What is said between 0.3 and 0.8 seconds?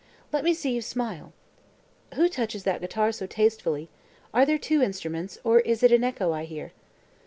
Let me see